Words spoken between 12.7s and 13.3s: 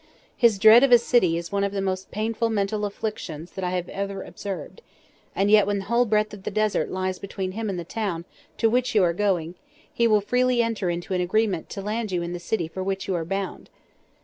which you are